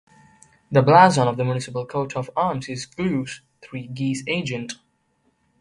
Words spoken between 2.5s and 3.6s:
is Gules,